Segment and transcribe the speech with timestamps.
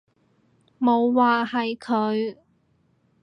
[0.79, 2.35] 冇話係佢